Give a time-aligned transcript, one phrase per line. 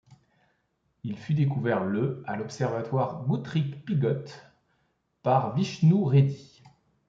[1.03, 4.47] Il fut découvert le à l'observatoire Goodricke-Pigott
[5.21, 6.63] par Vishnu Reddy.